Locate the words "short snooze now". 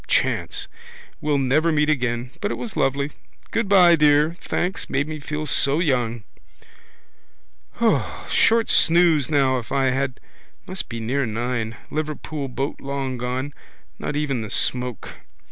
8.27-9.59